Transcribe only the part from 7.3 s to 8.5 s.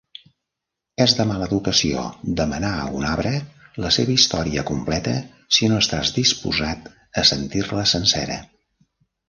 sentir-la sencera.